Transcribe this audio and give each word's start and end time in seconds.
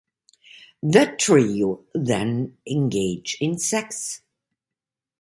The 0.81 1.15
trio 1.19 1.83
then 1.93 2.57
engage 2.65 3.37
in 3.39 3.59
sex. 3.59 4.23